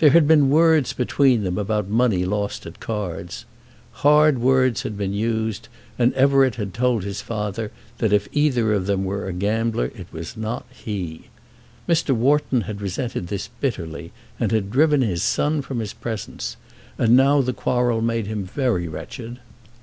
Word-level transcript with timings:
There 0.00 0.10
had 0.10 0.28
been 0.28 0.50
words 0.50 0.92
between 0.92 1.44
them 1.44 1.56
about 1.56 1.88
money 1.88 2.26
lost 2.26 2.66
at 2.66 2.78
cards. 2.78 3.46
Hard 4.04 4.38
words 4.38 4.82
had 4.82 4.98
been 4.98 5.14
used, 5.14 5.68
and 5.98 6.12
Everett 6.12 6.56
had 6.56 6.74
told 6.74 7.04
his 7.04 7.22
father 7.22 7.72
that 7.96 8.12
if 8.12 8.28
either 8.32 8.74
of 8.74 8.84
them 8.84 9.02
were 9.06 9.26
a 9.26 9.32
gambler 9.32 9.86
it 9.96 10.08
was 10.12 10.36
not 10.36 10.66
he. 10.68 11.28
Mr. 11.88 12.10
Wharton 12.14 12.60
had 12.68 12.82
resented 12.82 13.28
this 13.28 13.48
bitterly 13.62 14.12
and 14.38 14.52
had 14.52 14.70
driven 14.70 15.00
his 15.00 15.22
son 15.22 15.62
from 15.62 15.78
his 15.78 15.94
presence, 15.94 16.58
and 16.98 17.16
now 17.16 17.40
the 17.40 17.54
quarrel 17.54 18.02
made 18.02 18.26
him 18.26 18.44
very 18.44 18.88
wretched. 18.88 19.40